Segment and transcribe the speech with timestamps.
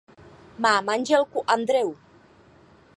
[0.57, 1.97] Má manželku Andreu.